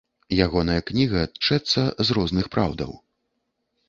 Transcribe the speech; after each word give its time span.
Ягоная 0.43 0.77
кніга 0.87 1.21
тчэцца 1.35 1.83
з 2.07 2.15
розных 2.19 2.49
праўдаў. 2.57 2.91